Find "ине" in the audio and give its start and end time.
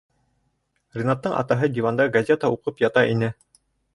3.13-3.29